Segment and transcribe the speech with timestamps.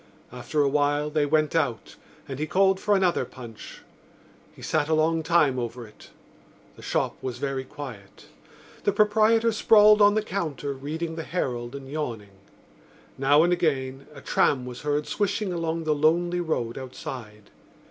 [0.31, 1.95] After a while they went out
[2.27, 3.83] and he called for another punch.
[4.51, 6.09] He sat a long time over it.
[6.75, 8.25] The shop was very quiet.
[8.83, 12.33] The proprietor sprawled on the counter reading the Herald and yawning.
[13.19, 17.51] Now and again a tram was heard swishing along the lonely road outside.